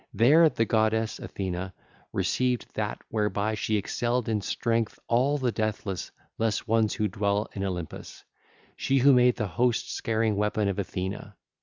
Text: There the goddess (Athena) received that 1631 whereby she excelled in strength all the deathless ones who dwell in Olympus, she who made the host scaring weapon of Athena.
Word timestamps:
There 0.15 0.49
the 0.49 0.65
goddess 0.65 1.19
(Athena) 1.19 1.75
received 2.11 2.65
that 2.73 3.01
1631 3.11 3.11
whereby 3.11 3.53
she 3.53 3.77
excelled 3.77 4.27
in 4.29 4.41
strength 4.41 4.97
all 5.07 5.37
the 5.37 5.51
deathless 5.51 6.11
ones 6.65 6.95
who 6.95 7.07
dwell 7.07 7.47
in 7.53 7.63
Olympus, 7.63 8.23
she 8.75 8.97
who 8.97 9.13
made 9.13 9.35
the 9.35 9.45
host 9.45 9.91
scaring 9.93 10.37
weapon 10.37 10.67
of 10.69 10.79
Athena. 10.79 11.35